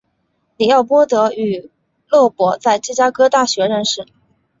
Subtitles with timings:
[0.57, 1.69] 李奥波德与
[2.07, 4.03] 勒伯在芝加哥大学认识。